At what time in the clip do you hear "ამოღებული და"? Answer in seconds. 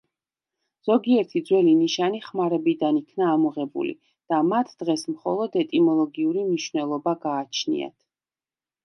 3.33-4.39